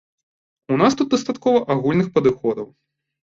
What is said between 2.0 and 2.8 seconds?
падыходаў.